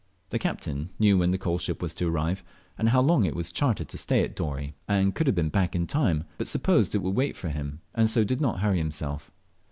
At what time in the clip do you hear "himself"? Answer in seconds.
8.79-9.29